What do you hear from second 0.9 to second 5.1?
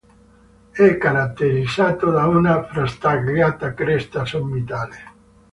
caratterizzato da una frastagliata cresta sommitale.